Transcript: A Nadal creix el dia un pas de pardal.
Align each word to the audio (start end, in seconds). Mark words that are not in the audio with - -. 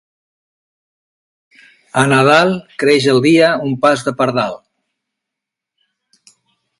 A 2.03 2.05
Nadal 2.13 2.53
creix 2.83 3.07
el 3.13 3.21
dia 3.25 3.49
un 3.67 3.75
pas 3.85 4.07
de 4.07 4.15
pardal. 4.23 4.57